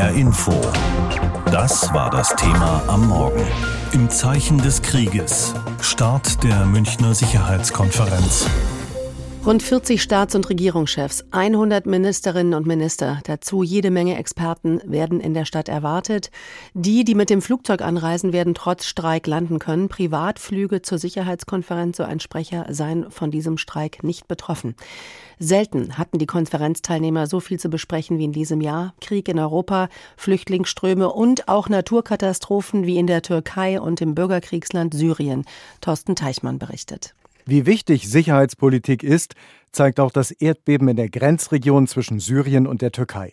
[0.00, 0.52] HR Info.
[1.52, 3.42] Das war das Thema am Morgen.
[3.92, 5.54] Im Zeichen des Krieges.
[5.82, 8.46] Start der Münchner Sicherheitskonferenz.
[9.46, 15.32] Rund 40 Staats- und Regierungschefs, 100 Ministerinnen und Minister, dazu jede Menge Experten werden in
[15.32, 16.30] der Stadt erwartet.
[16.74, 19.88] Die, die mit dem Flugzeug anreisen, werden trotz Streik landen können.
[19.88, 24.74] Privatflüge zur Sicherheitskonferenz, so ein Sprecher, seien von diesem Streik nicht betroffen.
[25.38, 28.92] Selten hatten die Konferenzteilnehmer so viel zu besprechen wie in diesem Jahr.
[29.00, 29.88] Krieg in Europa,
[30.18, 35.46] Flüchtlingsströme und auch Naturkatastrophen wie in der Türkei und im Bürgerkriegsland Syrien.
[35.80, 37.14] Thorsten Teichmann berichtet.
[37.50, 39.34] Wie wichtig Sicherheitspolitik ist,
[39.72, 43.32] zeigt auch das Erdbeben in der Grenzregion zwischen Syrien und der Türkei.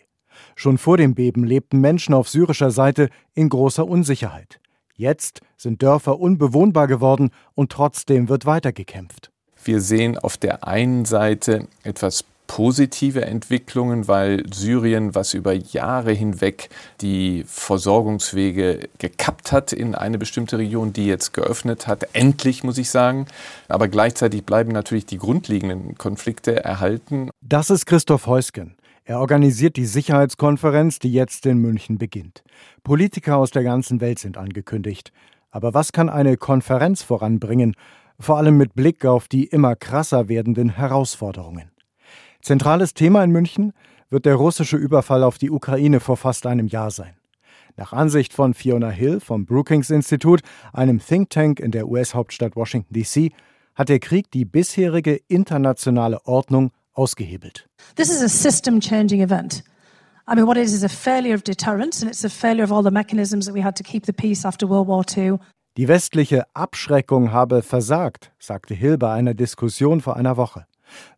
[0.56, 4.58] Schon vor dem Beben lebten Menschen auf syrischer Seite in großer Unsicherheit.
[4.96, 9.30] Jetzt sind Dörfer unbewohnbar geworden und trotzdem wird weitergekämpft.
[9.62, 16.70] Wir sehen auf der einen Seite etwas positive Entwicklungen, weil Syrien, was über Jahre hinweg
[17.00, 22.90] die Versorgungswege gekappt hat in eine bestimmte Region, die jetzt geöffnet hat, endlich muss ich
[22.90, 23.26] sagen.
[23.68, 27.30] Aber gleichzeitig bleiben natürlich die grundlegenden Konflikte erhalten.
[27.40, 28.74] Das ist Christoph Heusgen.
[29.04, 32.42] Er organisiert die Sicherheitskonferenz, die jetzt in München beginnt.
[32.82, 35.12] Politiker aus der ganzen Welt sind angekündigt.
[35.50, 37.74] Aber was kann eine Konferenz voranbringen,
[38.18, 41.70] vor allem mit Blick auf die immer krasser werdenden Herausforderungen?
[42.42, 43.72] Zentrales Thema in München
[44.10, 47.14] wird der russische Überfall auf die Ukraine vor fast einem Jahr sein.
[47.76, 50.40] Nach Ansicht von Fiona Hill vom Brookings Institut,
[50.72, 53.32] einem Think Tank in der US-Hauptstadt Washington, D.C.,
[53.74, 57.68] hat der Krieg die bisherige internationale Ordnung ausgehebelt.
[57.94, 59.62] This is a system-changing event.
[60.26, 62.72] I mean, what it is is a failure of deterrence, and it's a failure of
[62.72, 65.38] all the mechanisms that we had to keep the peace after World War II.
[65.76, 70.66] Die westliche Abschreckung habe versagt, sagte Hill bei einer Diskussion vor einer Woche.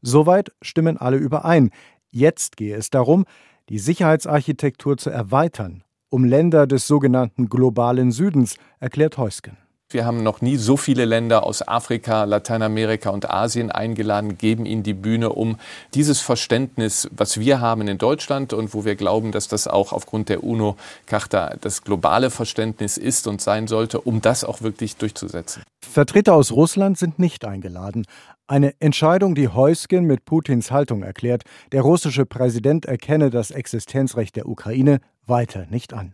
[0.02, 1.70] Soweit stimmen alle überein.
[2.10, 3.24] Jetzt gehe es darum,
[3.68, 9.56] die Sicherheitsarchitektur zu erweitern, um Länder des sogenannten globalen Südens, erklärt Heusken.
[9.92, 14.84] Wir haben noch nie so viele Länder aus Afrika, Lateinamerika und Asien eingeladen, geben ihnen
[14.84, 15.56] die Bühne, um
[15.94, 20.28] dieses Verständnis, was wir haben in Deutschland und wo wir glauben, dass das auch aufgrund
[20.28, 25.64] der UNO-Charta das globale Verständnis ist und sein sollte, um das auch wirklich durchzusetzen.
[25.80, 28.06] Vertreter aus Russland sind nicht eingeladen.
[28.50, 34.48] Eine Entscheidung, die Heusgen mit Putins Haltung erklärt, der russische Präsident erkenne das Existenzrecht der
[34.48, 36.10] Ukraine weiter nicht an.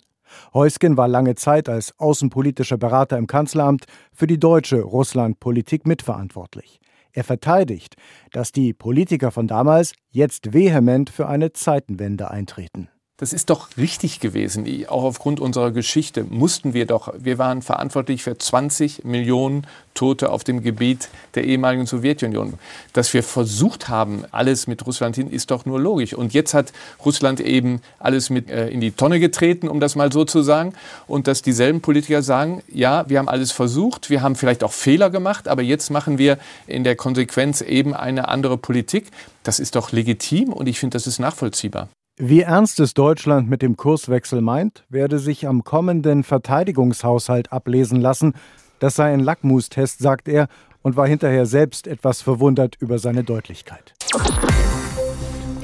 [0.52, 6.78] Heusgen war lange Zeit als außenpolitischer Berater im Kanzleramt für die deutsche Russlandpolitik mitverantwortlich.
[7.10, 7.94] Er verteidigt,
[8.32, 12.90] dass die Politiker von damals jetzt vehement für eine Zeitenwende eintreten.
[13.18, 14.66] Das ist doch richtig gewesen.
[14.88, 20.44] Auch aufgrund unserer Geschichte mussten wir doch, wir waren verantwortlich für 20 Millionen Tote auf
[20.44, 22.58] dem Gebiet der ehemaligen Sowjetunion.
[22.92, 26.12] Dass wir versucht haben, alles mit Russland hin, ist doch nur logisch.
[26.12, 26.74] Und jetzt hat
[27.06, 30.74] Russland eben alles mit äh, in die Tonne getreten, um das mal so zu sagen.
[31.06, 35.08] Und dass dieselben Politiker sagen, ja, wir haben alles versucht, wir haben vielleicht auch Fehler
[35.08, 39.06] gemacht, aber jetzt machen wir in der Konsequenz eben eine andere Politik.
[39.42, 41.88] Das ist doch legitim und ich finde, das ist nachvollziehbar.
[42.18, 48.32] Wie ernst es Deutschland mit dem Kurswechsel meint, werde sich am kommenden Verteidigungshaushalt ablesen lassen.
[48.78, 50.48] Das sei ein Lackmustest, sagt er,
[50.80, 53.92] und war hinterher selbst etwas verwundert über seine Deutlichkeit.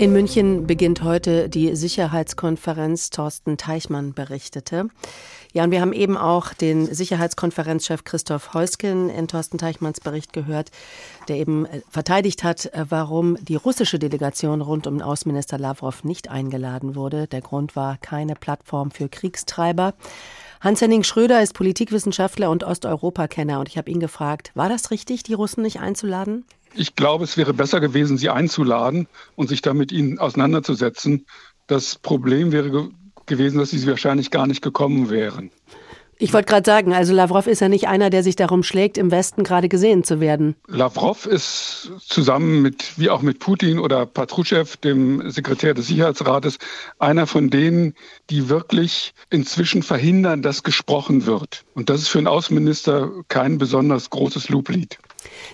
[0.03, 3.11] In München beginnt heute die Sicherheitskonferenz.
[3.11, 4.89] Thorsten Teichmann berichtete.
[5.53, 10.73] Ja, und wir haben eben auch den Sicherheitskonferenzchef Christoph Heusken in Thorsten Teichmanns Bericht gehört,
[11.29, 16.29] der eben äh, verteidigt hat, äh, warum die russische Delegation rund um Außenminister Lavrov nicht
[16.29, 17.29] eingeladen wurde.
[17.29, 19.95] Der Grund war keine Plattform für Kriegstreiber.
[20.61, 25.35] Hans-Henning Schröder ist Politikwissenschaftler und Osteuropakenner und ich habe ihn gefragt, war das richtig, die
[25.35, 26.45] Russen nicht einzuladen?
[26.75, 29.07] Ich glaube, es wäre besser gewesen, sie einzuladen
[29.37, 31.27] und sich dann mit ihnen auseinanderzusetzen.
[31.67, 32.91] Das Problem wäre
[33.27, 35.51] gewesen, dass sie wahrscheinlich gar nicht gekommen wären.
[36.23, 39.11] Ich wollte gerade sagen, also Lavrov ist ja nicht einer, der sich darum schlägt, im
[39.11, 40.55] Westen gerade gesehen zu werden.
[40.69, 46.59] Lavrov ist zusammen mit, wie auch mit Putin oder Patruschew, dem Sekretär des Sicherheitsrates,
[47.01, 47.95] einer von denen,
[48.31, 51.65] die wirklich inzwischen verhindern, dass gesprochen wird.
[51.75, 54.99] Und das ist für einen Außenminister kein besonders großes Loblied.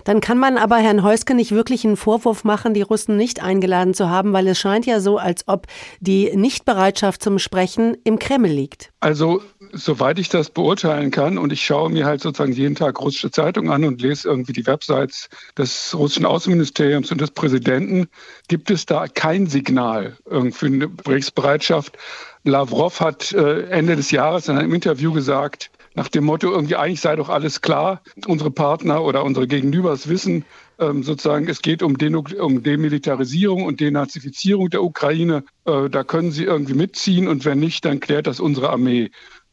[0.03, 3.93] Dann kann man aber Herrn Heuske nicht wirklich einen Vorwurf machen, die Russen nicht eingeladen
[3.93, 5.67] zu haben, weil es scheint ja so, als ob
[5.99, 8.91] die Nichtbereitschaft zum Sprechen im Kreml liegt.
[9.01, 13.31] Also soweit ich das beurteilen kann, und ich schaue mir halt sozusagen jeden Tag russische
[13.31, 18.07] Zeitungen an und lese irgendwie die Websites des russischen Außenministeriums und des Präsidenten,
[18.47, 20.17] gibt es da kein Signal
[20.51, 21.97] für eine Gesprächsbereitschaft.
[22.43, 27.01] Lavrov hat äh, Ende des Jahres in einem Interview gesagt, nach dem Motto, irgendwie eigentlich
[27.01, 30.45] sei doch alles klar, unsere Partner oder unsere Gegenübers wissen,
[30.79, 35.43] ähm, sozusagen, es geht um, Den um Demilitarisierung und Denazifizierung der Ukraine.
[35.65, 39.11] Äh, da können Sie irgendwie mitziehen und wenn nicht, dann klärt das unsere Armee.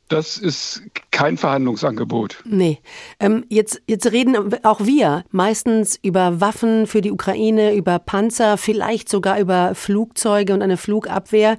[0.09, 2.45] Das ist kein Verhandlungsangebot.
[2.45, 2.79] Nee.
[3.19, 9.09] Ähm, jetzt, jetzt reden auch wir meistens über Waffen für die Ukraine, über Panzer, vielleicht
[9.09, 11.59] sogar über Flugzeuge und eine Flugabwehr.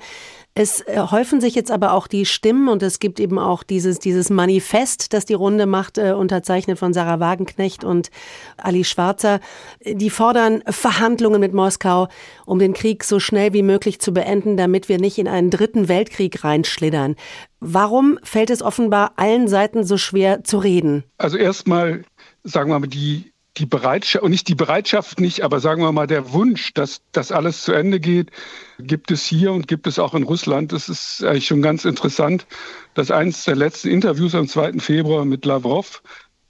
[0.59, 4.00] Es äh, häufen sich jetzt aber auch die Stimmen und es gibt eben auch dieses,
[4.00, 8.09] dieses Manifest, das die Runde macht, äh, unterzeichnet von Sarah Wagenknecht und
[8.57, 9.39] Ali Schwarzer.
[9.86, 12.07] Die fordern Verhandlungen mit Moskau,
[12.48, 15.89] um den Krieg so schnell wie möglich zu beenden, damit wir nicht in einen dritten
[15.89, 17.18] Weltkrieg reinschlittern.
[17.59, 21.04] Warum fällt es offenbar allen Seiten so schwer zu reden?
[21.19, 22.04] Also erstmal,
[22.44, 26.07] sagen wir mal, die die Bereitschaft, und nicht die Bereitschaft nicht, aber sagen wir mal
[26.07, 28.31] der Wunsch, dass das alles zu Ende geht,
[28.80, 30.71] gibt es hier und gibt es auch in Russland.
[30.71, 32.45] Das ist eigentlich schon ganz interessant,
[32.94, 34.74] dass eines der letzten Interviews am 2.
[34.80, 36.01] Februar mit Lavrov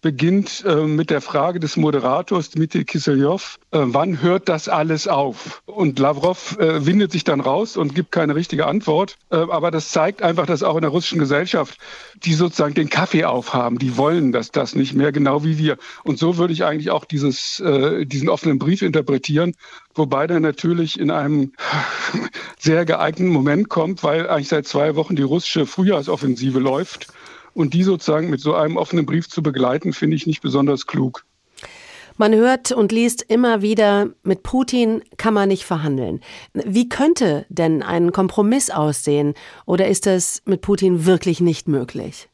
[0.08, 5.62] beginnt äh, mit der Frage des Moderators Dmitry Kiselyov, äh, wann hört das alles auf?
[5.66, 9.18] Und Lavrov äh, windet sich dann raus und gibt keine richtige Antwort.
[9.32, 11.78] Äh, aber das zeigt einfach, dass auch in der russischen Gesellschaft
[12.24, 15.76] die sozusagen den Kaffee aufhaben, die wollen das, das nicht mehr, genau wie wir.
[16.06, 19.56] Und so würde ich eigentlich auch dieses, äh, diesen offenen Brief interpretieren,
[19.94, 21.52] wobei der natürlich in einem
[22.60, 27.08] sehr geeigneten Moment kommt, weil eigentlich seit zwei Wochen die russische Frühjahrsoffensive läuft
[27.58, 31.26] und die sozusagen mit so einem offenen Brief zu begleiten, finde ich nicht besonders klug.
[32.16, 36.22] Man hört und liest immer wieder, mit Putin kann man nicht verhandeln.
[36.54, 39.34] Wie könnte denn ein Kompromiss aussehen?
[39.66, 42.30] Oder ist das mit Putin wirklich nicht möglich?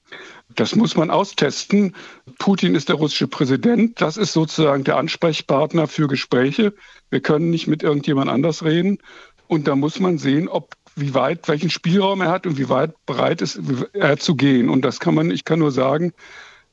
[0.56, 1.96] Das muss man austesten.
[2.38, 4.00] Putin ist der russische Präsident.
[4.02, 6.74] Das ist sozusagen der Ansprechpartner für Gespräche.
[7.10, 9.00] Wir können nicht mit irgendjemand anders reden.
[9.48, 12.94] Und da muss man sehen, ob wie weit, welchen Spielraum er hat und wie weit
[13.06, 13.60] bereit ist
[13.94, 14.70] er zu gehen.
[14.70, 16.14] Und das kann man, ich kann nur sagen,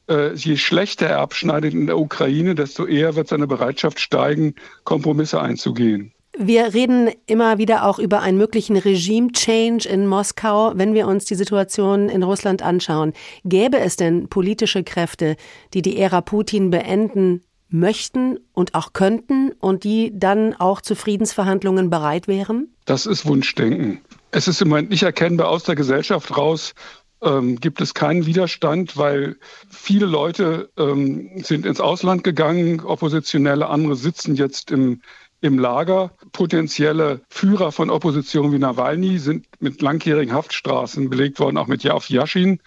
[0.09, 5.41] äh, je schlechter er abschneidet in der Ukraine, desto eher wird seine Bereitschaft steigen, Kompromisse
[5.41, 6.13] einzugehen.
[6.39, 11.35] Wir reden immer wieder auch über einen möglichen Regime-Change in Moskau, wenn wir uns die
[11.35, 13.13] Situation in Russland anschauen.
[13.45, 15.37] Gäbe es denn politische Kräfte,
[15.75, 21.91] die die Ära Putin beenden möchten und auch könnten und die dann auch zu Friedensverhandlungen
[21.91, 22.75] bereit wären?
[22.87, 24.01] Das ist Wunschdenken.
[24.33, 26.75] Es ist im Moment nicht erkennbar aus der Gesellschaft raus,
[27.23, 29.37] ähm, gibt es keinen Widerstand, weil
[29.69, 35.03] viele Leute ähm, sind ins Ausland gegangen, Oppositionelle, andere sitzen jetzt im,
[35.41, 36.13] im Lager.
[36.33, 42.09] Potenzielle Führer von Opposition wie Nawalny sind mit langjährigen Haftstraßen belegt worden, auch mit Yaf
[42.11, 42.61] Yashin.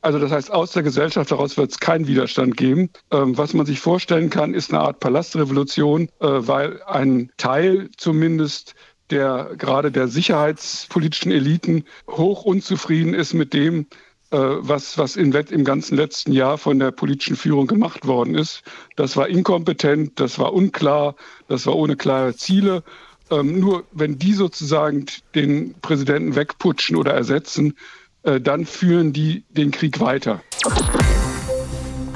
[0.00, 2.90] Also das heißt, aus der Gesellschaft heraus wird es keinen Widerstand geben.
[3.10, 8.74] Ähm, was man sich vorstellen kann, ist eine Art Palastrevolution, äh, weil ein Teil zumindest
[9.10, 13.86] der gerade der sicherheitspolitischen Eliten hoch unzufrieden ist mit dem,
[14.30, 18.62] was, was im, im ganzen letzten Jahr von der politischen Führung gemacht worden ist.
[18.96, 21.14] Das war inkompetent, das war unklar,
[21.48, 22.82] das war ohne klare Ziele.
[23.30, 27.74] Ähm, nur wenn die sozusagen den Präsidenten wegputschen oder ersetzen,
[28.22, 30.42] äh, dann führen die den Krieg weiter.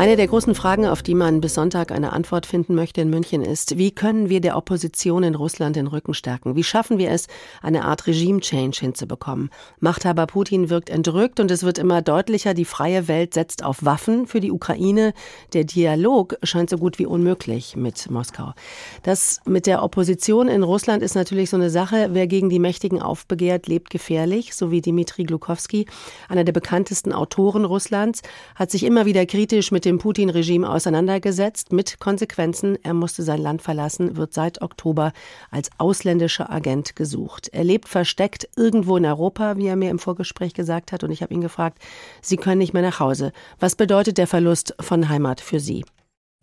[0.01, 3.43] Eine der großen Fragen, auf die man bis Sonntag eine Antwort finden möchte in München,
[3.43, 6.57] ist, wie können wir der Opposition in Russland den Rücken stärken?
[6.57, 7.27] Wie schaffen wir es,
[7.61, 9.51] eine Art Regime-Change hinzubekommen?
[9.79, 14.27] Machthaber Putin wirkt entrückt und es wird immer deutlicher, die freie Welt setzt auf Waffen
[14.27, 15.13] für die Ukraine.
[15.53, 18.55] Der Dialog scheint so gut wie unmöglich mit Moskau.
[19.03, 22.09] Das mit der Opposition in Russland ist natürlich so eine Sache.
[22.13, 25.85] Wer gegen die Mächtigen aufbegehrt, lebt gefährlich, so wie Dmitri Glukowski,
[26.31, 28.23] einer der bekanntesten Autoren Russlands,
[28.55, 32.79] hat sich immer wieder kritisch mit dem dem Putin-Regime auseinandergesetzt, mit Konsequenzen.
[32.85, 35.13] Er musste sein Land verlassen, wird seit Oktober
[35.51, 37.49] als ausländischer Agent gesucht.
[37.49, 41.03] Er lebt versteckt irgendwo in Europa, wie er mir im Vorgespräch gesagt hat.
[41.03, 41.79] Und ich habe ihn gefragt,
[42.23, 43.33] Sie können nicht mehr nach Hause.
[43.59, 45.85] Was bedeutet der Verlust von Heimat für Sie?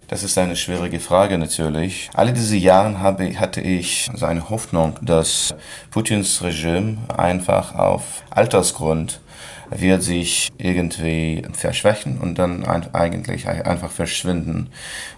[0.10, 2.10] Das ist eine schwierige Frage natürlich.
[2.14, 5.56] Alle diese Jahre habe, hatte ich so eine Hoffnung, dass
[5.92, 9.22] Putins Regime einfach auf Altersgrund
[9.70, 14.70] wird sich irgendwie verschwächen und dann ein, eigentlich einfach verschwinden.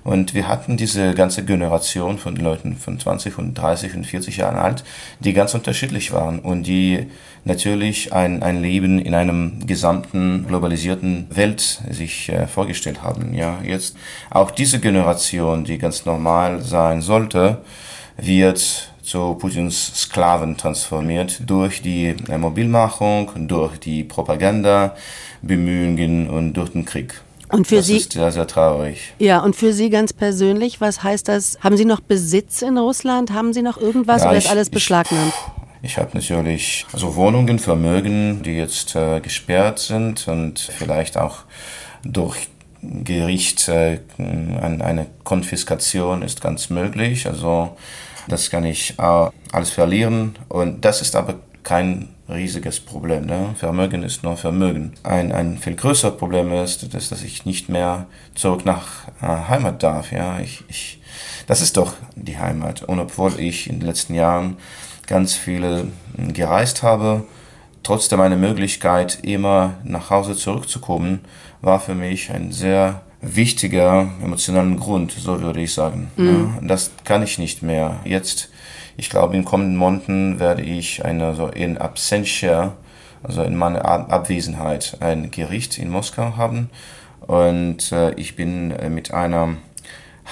[0.03, 4.58] Und wir hatten diese ganze Generation von Leuten von 20 und 30 und 40 Jahren
[4.58, 4.84] alt,
[5.20, 7.08] die ganz unterschiedlich waren und die
[7.46, 13.34] natürlich ein, ein Leben in einem gesamten globalisierten Welt sich äh, vorgestellt haben.
[13.34, 13.96] Ja, jetzt
[14.29, 17.62] auch diese Generation, die ganz normal sein sollte,
[18.18, 24.96] wird zu Putins Sklaven transformiert durch die äh, Mobilmachung, durch die Propaganda,
[25.42, 27.20] Bemühungen und durch den Krieg.
[27.51, 29.13] Und für das Sie ist sehr, sehr traurig.
[29.18, 31.58] Ja, und für Sie ganz persönlich, was heißt das?
[31.63, 33.34] Haben Sie noch Besitz in Russland?
[33.34, 35.34] Haben Sie noch irgendwas Ja, oder ich- ist alles beschlagnahmt?
[35.82, 41.38] Ich habe natürlich also Wohnungen, Vermögen, die jetzt äh, gesperrt sind und vielleicht auch
[42.04, 42.48] durch
[42.82, 47.25] Gericht äh, eine Konfiskation ist ganz möglich.
[47.28, 47.75] Also
[48.31, 53.25] das kann ich äh, alles verlieren und das ist aber kein riesiges Problem.
[53.25, 53.55] Ne?
[53.55, 54.93] Vermögen ist nur Vermögen.
[55.03, 58.05] Ein, ein viel größeres Problem ist, dass, dass ich nicht mehr
[58.36, 60.12] zurück nach äh, Heimat darf.
[60.12, 60.39] Ja?
[60.39, 61.01] Ich, ich,
[61.48, 62.83] das ist doch die Heimat.
[62.83, 64.57] Und obwohl ich in den letzten Jahren
[65.07, 67.25] ganz viele hm, gereist habe,
[67.83, 71.21] trotzdem eine Möglichkeit, immer nach Hause zurückzukommen,
[71.62, 76.12] war für mich ein sehr wichtiger emotionalen Grund, so würde ich sagen.
[76.16, 76.56] Mhm.
[76.62, 78.00] Ja, das kann ich nicht mehr.
[78.06, 78.50] Jetzt,
[78.98, 82.74] ich glaube, in kommenden Monaten werde ich eine so in Absentia,
[83.24, 86.70] also in meiner Abwesenheit, ein Gericht in Moskau haben.
[87.22, 89.58] Und äh, ich bin äh, mit einer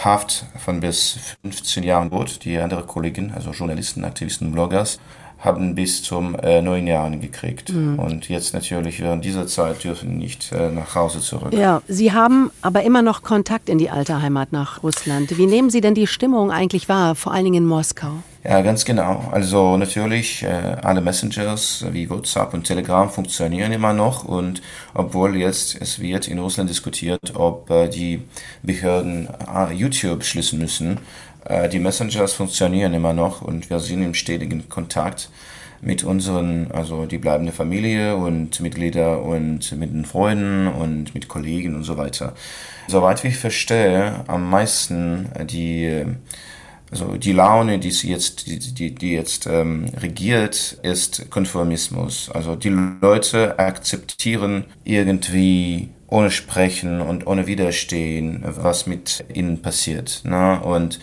[0.03, 4.99] Haft von bis 15 Jahren Boot, die andere Kollegen, also Journalisten, Aktivisten, Bloggers,
[5.39, 7.71] haben bis zum äh, neun Jahren gekriegt.
[7.71, 7.99] Mhm.
[7.99, 11.53] Und jetzt natürlich während dieser Zeit dürfen nicht äh, nach Hause zurück.
[11.53, 15.37] Ja, Sie haben aber immer noch Kontakt in die alte Heimat nach Russland.
[15.37, 18.13] Wie nehmen Sie denn die Stimmung eigentlich wahr, vor allen Dingen in Moskau?
[18.43, 19.25] Ja, ganz genau.
[19.31, 24.61] Also natürlich, äh, alle Messengers wie WhatsApp und Telegram funktionieren immer noch und
[24.93, 28.21] obwohl jetzt es wird in Russland diskutiert, ob äh, die
[28.63, 30.99] Behörden äh, YouTube schließen müssen,
[31.71, 35.29] die Messengers funktionieren immer noch und wir sind im stetigen Kontakt
[35.81, 41.75] mit unseren, also die bleibende Familie und Mitglieder und mit den Freunden und mit Kollegen
[41.75, 42.33] und so weiter.
[42.87, 46.05] Soweit ich verstehe, am meisten die
[46.89, 52.29] also die Laune, die jetzt, die, die, die jetzt ähm, regiert, ist Konformismus.
[52.33, 60.21] Also die Leute akzeptieren irgendwie ohne Sprechen und ohne Widerstehen, was mit ihnen passiert.
[60.23, 60.61] Ne?
[60.61, 60.99] Und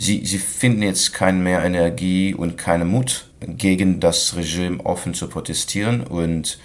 [0.00, 5.28] sie, sie finden jetzt keine mehr Energie und keine Mut, gegen das Regime offen zu
[5.28, 6.58] protestieren und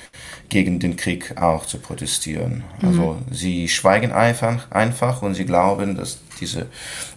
[0.49, 2.63] gegen den Krieg auch zu protestieren.
[2.81, 2.87] Mhm.
[2.87, 6.67] Also sie schweigen einfach, einfach und sie glauben, dass diese,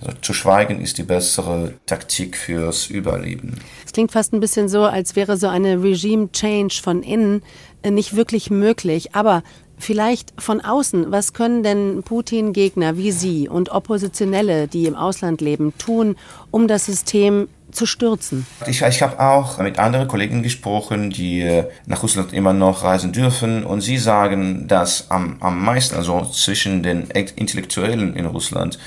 [0.00, 3.58] also zu schweigen ist die bessere Taktik fürs Überleben.
[3.84, 7.42] Es klingt fast ein bisschen so, als wäre so eine Regime-Change von innen
[7.84, 9.14] nicht wirklich möglich.
[9.14, 9.42] Aber
[9.78, 15.72] Vielleicht von außen, was können denn Putin-Gegner wie Sie und Oppositionelle, die im Ausland leben,
[15.78, 16.16] tun,
[16.50, 18.46] um das System zu stürzen?
[18.66, 23.12] Ich, ich habe auch mit anderen Kollegen gesprochen, die äh, nach Russland immer noch reisen
[23.12, 28.78] dürfen und sie sagen, dass am, am meisten, also zwischen den Intellektuellen in Russland,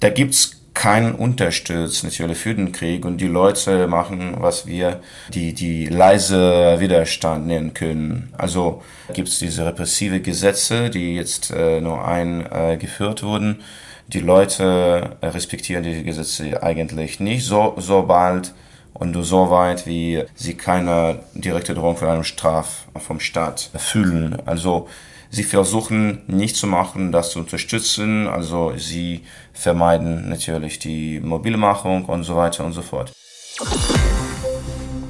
[0.00, 5.52] da gibt's keinen Unterstütz natürlich für den Krieg und die Leute machen, was wir die,
[5.52, 8.32] die leise Widerstand nennen können.
[8.38, 8.82] Also
[9.12, 13.60] gibt es diese repressive Gesetze, die jetzt äh, nur eingeführt äh, wurden.
[14.08, 18.54] Die Leute äh, respektieren diese Gesetze eigentlich nicht so, so bald
[18.94, 24.38] und so weit, wie sie keine direkte Drohung von einem Straf vom Staat fühlen.
[24.46, 24.88] Also
[25.32, 28.26] Sie versuchen nicht zu machen, das zu unterstützen.
[28.26, 29.22] Also sie
[29.52, 33.12] vermeiden natürlich die Mobilmachung und so weiter und so fort.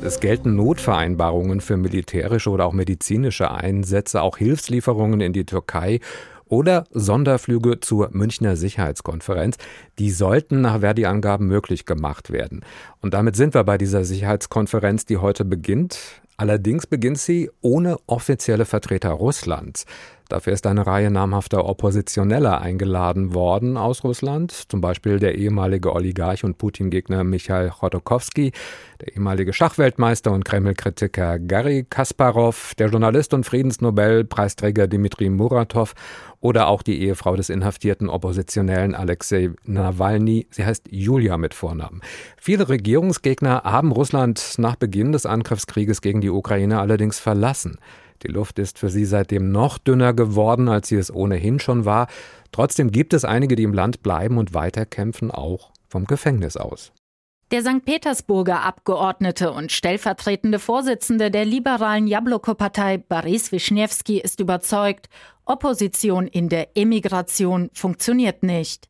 [0.02, 6.00] Es gelten Notvereinbarungen für militärische oder auch medizinische Einsätze, auch Hilfslieferungen in die Türkei
[6.46, 9.56] oder Sonderflüge zur Münchner Sicherheitskonferenz.
[9.98, 12.64] Die sollten nach Verdi-Angaben möglich gemacht werden.
[13.00, 16.20] Und damit sind wir bei dieser Sicherheitskonferenz, die heute beginnt.
[16.40, 19.84] Allerdings beginnt sie ohne offizielle Vertreter Russlands.
[20.30, 26.44] Dafür ist eine Reihe namhafter Oppositioneller eingeladen worden aus Russland, zum Beispiel der ehemalige Oligarch
[26.44, 28.52] und Putin-Gegner Michail Chodorkowski,
[29.00, 35.94] der ehemalige Schachweltmeister und Kreml-Kritiker Garry Kasparov, der Journalist und Friedensnobelpreisträger Dmitri Muratov
[36.38, 40.46] oder auch die Ehefrau des inhaftierten Oppositionellen Alexei Nawalny.
[40.50, 42.02] Sie heißt Julia mit Vornamen.
[42.36, 47.78] Viele Regierungsgegner haben Russland nach Beginn des Angriffskrieges gegen die Ukraine allerdings verlassen.
[48.22, 52.08] Die Luft ist für sie seitdem noch dünner geworden, als sie es ohnehin schon war.
[52.52, 56.92] Trotzdem gibt es einige, die im Land bleiben und weiterkämpfen, auch vom Gefängnis aus.
[57.50, 57.84] Der St.
[57.84, 65.08] Petersburger Abgeordnete und stellvertretende Vorsitzende der liberalen Jabloko-Partei Boris Wischniewski ist überzeugt,
[65.50, 68.88] Opposition in der Emigration funktioniert nicht.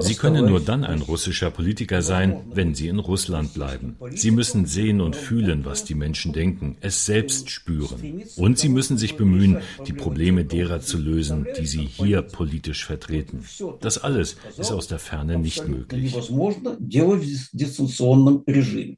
[0.00, 3.96] Sie können nur dann ein russischer Politiker sein, wenn Sie in Russland bleiben.
[4.14, 8.24] Sie müssen sehen und fühlen, was die Menschen denken, es selbst spüren.
[8.36, 13.46] Und Sie müssen sich bemühen, die Probleme derer zu lösen, die Sie hier politisch vertreten.
[13.80, 16.12] Das alles ist aus der Ferne nicht möglich.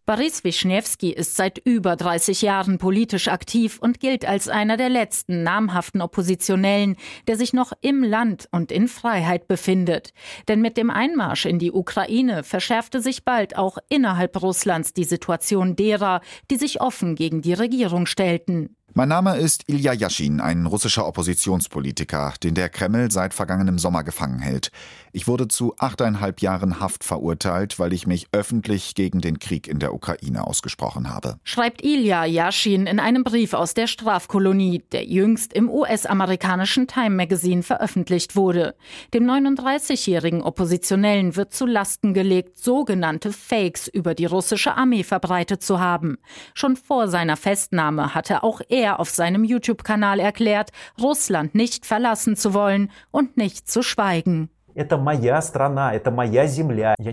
[0.06, 5.03] Boris Wischniewski ist seit über 30 Jahren politisch aktiv und gilt als einer der letzten
[5.04, 6.96] letzten namhaften Oppositionellen,
[7.28, 10.14] der sich noch im Land und in Freiheit befindet.
[10.48, 15.76] Denn mit dem Einmarsch in die Ukraine verschärfte sich bald auch innerhalb Russlands die Situation
[15.76, 18.76] derer, die sich offen gegen die Regierung stellten.
[18.94, 24.38] Mein Name ist Ilya Yashin, ein russischer Oppositionspolitiker, den der Kreml seit vergangenem Sommer gefangen
[24.38, 24.70] hält.
[25.16, 29.78] Ich wurde zu achteinhalb Jahren Haft verurteilt, weil ich mich öffentlich gegen den Krieg in
[29.78, 31.36] der Ukraine ausgesprochen habe.
[31.44, 37.62] Schreibt Ilya Yashin in einem Brief aus der Strafkolonie, der jüngst im US-amerikanischen Time Magazine
[37.62, 38.74] veröffentlicht wurde.
[39.14, 45.78] Dem 39-jährigen Oppositionellen wird zu Lasten gelegt, sogenannte Fakes über die russische Armee verbreitet zu
[45.78, 46.18] haben.
[46.54, 52.52] Schon vor seiner Festnahme hatte auch er auf seinem YouTube-Kanal erklärt, Russland nicht verlassen zu
[52.52, 54.50] wollen und nicht zu schweigen.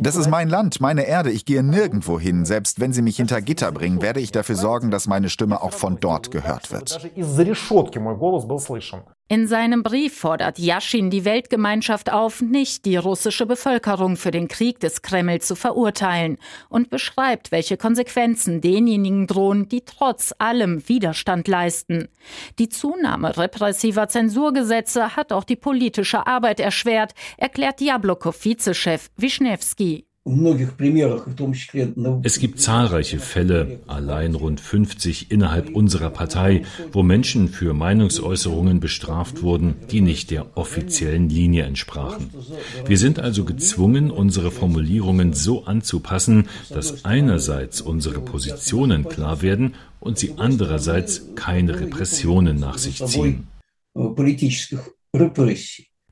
[0.02, 1.32] Das ist mein Land, meine Erde.
[1.32, 2.46] Ich gehe nirgendwo hin.
[2.46, 5.74] Selbst wenn sie mich hinter Gitter bringen, werde ich dafür sorgen, dass meine Stimme auch
[5.74, 7.00] von dort gehört wird.
[9.32, 14.82] In seinem Brief fordert Yashin die Weltgemeinschaft auf, nicht die russische Bevölkerung für den Krieg
[14.82, 22.10] des Kreml zu verurteilen und beschreibt, welche Konsequenzen denjenigen drohen, die trotz allem Widerstand leisten.
[22.60, 30.11] Die Zunahme repressiver Zensurgesetze hat auch die politische Arbeit erschwert, erklärt Jabloko-Vizechef Wischnewski.
[32.24, 36.62] Es gibt zahlreiche Fälle, allein rund 50 innerhalb unserer Partei,
[36.92, 42.30] wo Menschen für Meinungsäußerungen bestraft wurden, die nicht der offiziellen Linie entsprachen.
[42.86, 50.20] Wir sind also gezwungen, unsere Formulierungen so anzupassen, dass einerseits unsere Positionen klar werden und
[50.20, 53.48] sie andererseits keine Repressionen nach sich ziehen.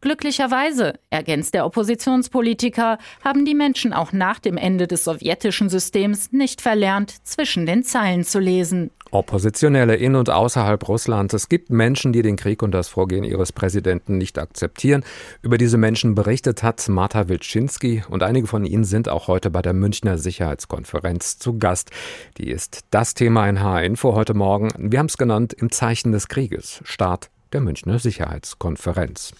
[0.01, 6.61] Glücklicherweise, ergänzt der Oppositionspolitiker, haben die Menschen auch nach dem Ende des sowjetischen Systems nicht
[6.61, 8.91] verlernt, zwischen den Zeilen zu lesen.
[9.11, 11.33] Oppositionelle in und außerhalb Russlands.
[11.33, 15.03] Es gibt Menschen, die den Krieg und das Vorgehen ihres Präsidenten nicht akzeptieren.
[15.41, 19.61] Über diese Menschen berichtet hat Marta Wilczynski und einige von ihnen sind auch heute bei
[19.61, 21.89] der Münchner Sicherheitskonferenz zu Gast.
[22.37, 24.69] Die ist das Thema in HR Info heute Morgen.
[24.77, 26.81] Wir haben es genannt im Zeichen des Krieges.
[26.83, 29.33] Start der Münchner Sicherheitskonferenz.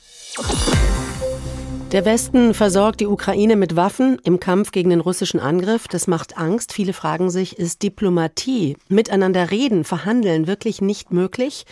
[1.92, 5.88] Der Westen versorgt die Ukraine mit Waffen im Kampf gegen den russischen Angriff.
[5.88, 6.72] Das macht Angst.
[6.72, 11.66] Viele fragen sich, ist Diplomatie, miteinander reden, verhandeln wirklich nicht möglich?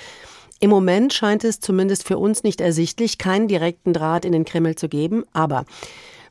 [0.59, 4.73] Im Moment scheint es zumindest für uns nicht ersichtlich, keinen direkten Draht in den Kreml
[4.73, 5.23] zu geben.
[5.33, 5.65] Aber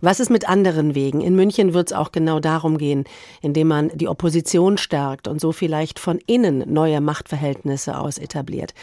[0.01, 1.21] was ist mit anderen Wegen?
[1.21, 3.05] In München wird es auch genau darum gehen,
[3.41, 8.75] indem man die Opposition stärkt und so vielleicht von innen neue Machtverhältnisse aus etabliert.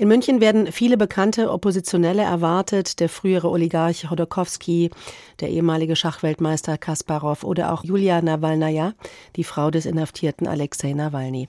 [0.00, 4.90] In München werden viele bekannte Oppositionelle erwartet, der frühere Oligarch Chodorkowski,
[5.40, 8.92] der ehemalige Schachweltmeister Kasparov oder auch Julia Nawalnaja,
[9.34, 11.48] die Frau des inhaftierten Alexei Nawalny.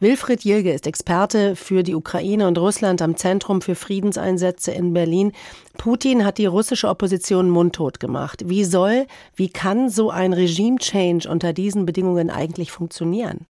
[0.00, 5.32] Wilfried Jilge ist Experte für die Ukraine und Russland am Zentrum für Friedenseinsätze in Berlin.
[5.78, 8.42] Putin hat die russische Opposition mundtot gemacht.
[8.44, 13.46] Wie soll, wie kann so ein Regime-Change unter diesen Bedingungen eigentlich funktionieren?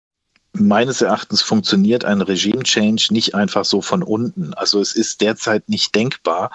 [0.59, 4.55] Meines Erachtens funktioniert ein Regime-Change nicht einfach so von unten.
[4.55, 6.51] Also es ist derzeit nicht denkbar,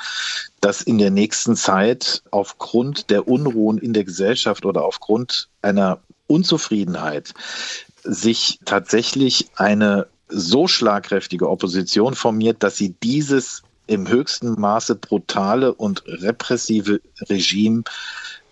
[0.61, 7.33] dass in der nächsten Zeit aufgrund der Unruhen in der Gesellschaft oder aufgrund einer Unzufriedenheit
[8.03, 16.03] sich tatsächlich eine so schlagkräftige Opposition formiert, dass sie dieses im höchsten Maße brutale und
[16.07, 17.83] repressive Regime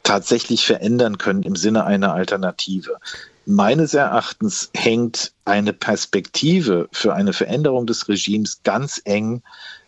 [0.04, 2.98] tatsächlich verändern können im Sinne einer Alternative.
[3.46, 9.42] Meines Erachtens hängt eine Perspektive für eine Veränderung des Regimes ganz eng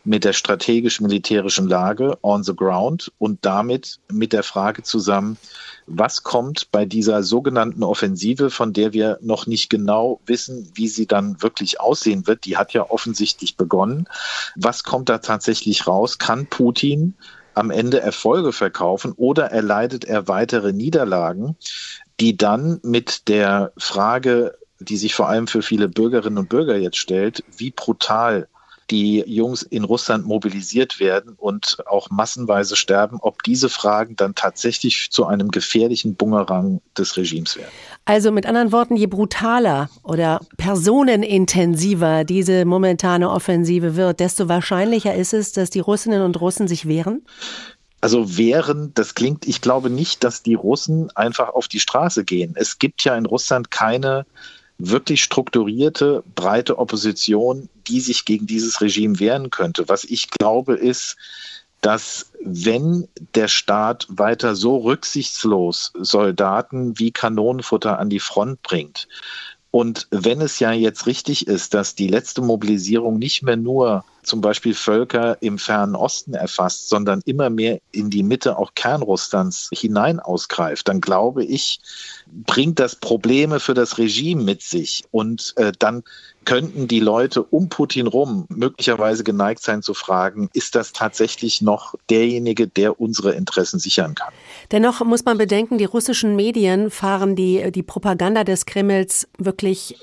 [0.04, 5.38] mit der strategisch-militärischen Lage on the ground und damit mit der Frage zusammen,
[5.86, 11.06] was kommt bei dieser sogenannten Offensive, von der wir noch nicht genau wissen, wie sie
[11.06, 12.46] dann wirklich aussehen wird.
[12.46, 14.08] Die hat ja offensichtlich begonnen.
[14.56, 16.18] Was kommt da tatsächlich raus?
[16.18, 17.14] Kann Putin
[17.54, 21.56] am Ende Erfolge verkaufen oder erleidet er weitere Niederlagen?
[22.20, 26.98] Die dann mit der Frage, die sich vor allem für viele Bürgerinnen und Bürger jetzt
[26.98, 28.48] stellt, wie brutal
[28.90, 35.08] die Jungs in Russland mobilisiert werden und auch massenweise sterben, ob diese Fragen dann tatsächlich
[35.10, 37.72] zu einem gefährlichen Bumerang des Regimes werden.
[38.06, 45.34] Also mit anderen Worten, je brutaler oder personenintensiver diese momentane Offensive wird, desto wahrscheinlicher ist
[45.34, 47.26] es, dass die Russinnen und Russen sich wehren?
[48.04, 52.54] Also wären, das klingt, ich glaube nicht, dass die Russen einfach auf die Straße gehen.
[52.58, 54.26] Es gibt ja in Russland keine
[54.78, 59.88] wirklich strukturierte, breite Opposition, die sich gegen dieses Regime wehren könnte.
[59.88, 61.16] Was ich glaube, ist,
[61.80, 69.08] dass wenn der Staat weiter so rücksichtslos Soldaten wie Kanonenfutter an die Front bringt
[69.72, 74.42] und wenn es ja jetzt richtig ist, dass die letzte Mobilisierung nicht mehr nur zum
[74.42, 80.20] Beispiel Völker im fernen Osten erfasst, sondern immer mehr in die Mitte auch Kernrusslands hinein
[80.20, 81.80] ausgreift, dann glaube ich,
[82.28, 85.04] bringt das Probleme für das Regime mit sich.
[85.12, 86.04] Und äh, dann
[86.46, 91.96] könnten die Leute um Putin rum möglicherweise geneigt sein zu fragen, ist das tatsächlich noch
[92.10, 94.34] derjenige, der unsere Interessen sichern kann?
[94.72, 99.96] Dennoch muss man bedenken, die russischen Medien fahren die, die Propaganda des Kremls wirklich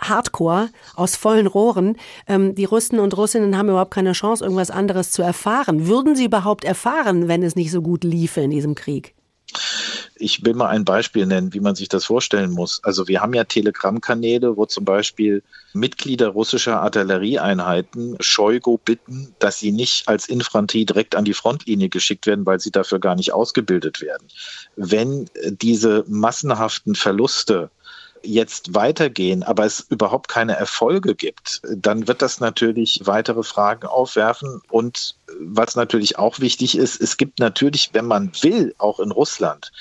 [0.00, 1.96] Hardcore aus vollen Rohren.
[2.26, 5.86] Ähm, die Russen und Russinnen haben überhaupt keine Chance, irgendwas anderes zu erfahren.
[5.86, 9.14] Würden sie überhaupt erfahren, wenn es nicht so gut liefe in diesem Krieg?
[10.20, 12.82] Ich will mal ein Beispiel nennen, wie man sich das vorstellen muss.
[12.82, 19.70] Also wir haben ja Telegram-Kanäle, wo zum Beispiel Mitglieder russischer Artillerieeinheiten Shoigu bitten, dass sie
[19.70, 24.00] nicht als Infanterie direkt an die Frontlinie geschickt werden, weil sie dafür gar nicht ausgebildet
[24.00, 24.26] werden.
[24.76, 27.70] Wenn diese massenhaften Verluste
[28.22, 34.60] jetzt weitergehen, aber es überhaupt keine Erfolge gibt, dann wird das natürlich weitere Fragen aufwerfen.
[34.70, 39.72] Und was natürlich auch wichtig ist, es gibt natürlich, wenn man will, auch in Russland,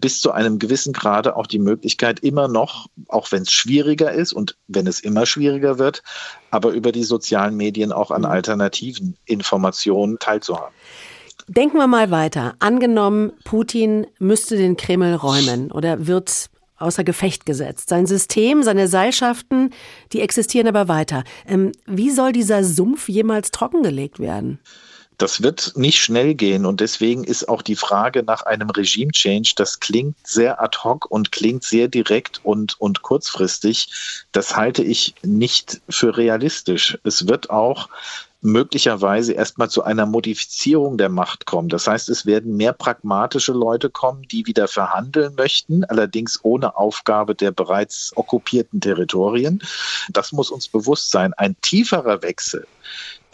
[0.00, 4.32] bis zu einem gewissen Grade auch die Möglichkeit, immer noch, auch wenn es schwieriger ist
[4.32, 6.02] und wenn es immer schwieriger wird,
[6.50, 10.74] aber über die sozialen Medien auch an alternativen Informationen teilzuhaben.
[11.46, 12.56] Denken wir mal weiter.
[12.58, 17.88] Angenommen, Putin müsste den Kreml räumen oder wird außer Gefecht gesetzt.
[17.88, 19.70] Sein System, seine Seilschaften,
[20.12, 21.24] die existieren aber weiter.
[21.46, 24.58] Ähm, wie soll dieser Sumpf jemals trockengelegt werden?
[25.18, 29.80] Das wird nicht schnell gehen und deswegen ist auch die Frage nach einem Regime-Change, das
[29.80, 33.88] klingt sehr ad hoc und klingt sehr direkt und, und kurzfristig.
[34.30, 36.96] Das halte ich nicht für realistisch.
[37.02, 37.88] Es wird auch
[38.40, 41.68] möglicherweise erstmal zu einer Modifizierung der Macht kommen.
[41.68, 47.34] Das heißt, es werden mehr pragmatische Leute kommen, die wieder verhandeln möchten, allerdings ohne Aufgabe
[47.34, 49.62] der bereits okkupierten Territorien.
[50.10, 51.34] Das muss uns bewusst sein.
[51.34, 52.66] Ein tieferer Wechsel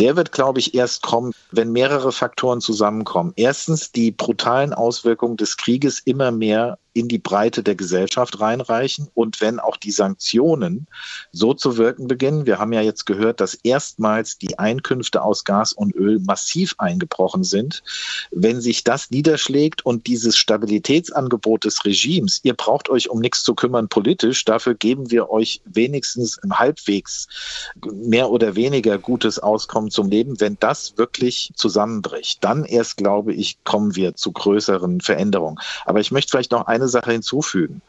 [0.01, 3.33] der wird, glaube ich, erst kommen, wenn mehrere Faktoren zusammenkommen.
[3.37, 9.41] Erstens die brutalen Auswirkungen des Krieges immer mehr in die Breite der Gesellschaft reinreichen und
[9.41, 10.87] wenn auch die Sanktionen
[11.33, 12.47] so zu wirken beginnen.
[12.47, 17.43] Wir haben ja jetzt gehört, dass erstmals die Einkünfte aus Gas und Öl massiv eingebrochen
[17.43, 17.83] sind.
[18.31, 23.55] Wenn sich das niederschlägt und dieses Stabilitätsangebot des Regimes, ihr braucht euch um nichts zu
[23.55, 27.27] kümmern politisch, dafür geben wir euch wenigstens halbwegs
[27.93, 30.41] mehr oder weniger gutes Auskommen zum Leben.
[30.41, 35.59] Wenn das wirklich zusammenbricht, dann erst, glaube ich, kommen wir zu größeren Veränderungen.
[35.85, 37.83] Aber ich möchte vielleicht noch eine Sache hinzufügen.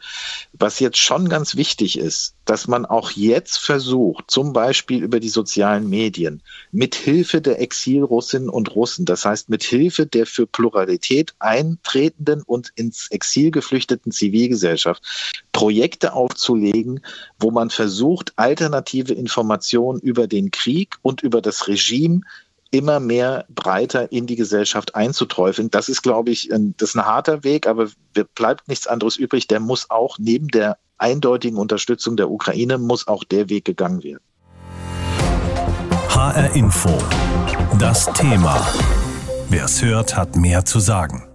[0.54, 5.30] Was jetzt schon ganz wichtig ist, dass man auch jetzt versucht, zum Beispiel über die
[5.30, 11.34] sozialen Medien, mit Hilfe der Exilrussinnen und Russen, das heißt mit Hilfe der für Pluralität
[11.40, 15.02] eintretenden und ins Exil geflüchteten Zivilgesellschaft,
[15.52, 17.02] Projekte aufzulegen,
[17.40, 22.22] wo man versucht, alternative Informationen über den Krieg und über das Regime
[22.72, 25.70] immer mehr breiter in die Gesellschaft einzuträufeln.
[25.72, 27.90] Das ist, glaube ich, ein, das ist ein harter Weg, aber
[28.36, 29.48] bleibt nichts anderes übrig.
[29.48, 34.24] Der muss auch neben der eindeutigen Unterstützung der Ukraine, muss auch der Weg gegangen werden.
[36.10, 36.98] HR Info.
[37.80, 38.66] Das Thema.
[39.50, 41.35] Wer es hört, hat mehr zu sagen.